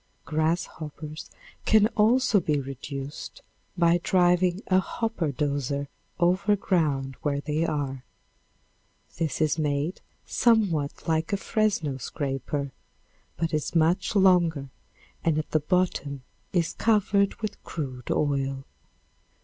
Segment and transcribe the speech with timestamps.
[0.25, 1.29] Grasshoppers
[1.63, 3.43] can also be reduced
[3.77, 5.87] by driving a "hopper doser"
[6.19, 8.03] over ground where they are.
[9.19, 12.71] This is made somewhat like a Fresno scraper,
[13.37, 14.69] but is much longer
[15.23, 18.63] and the bottom is covered with crude oil.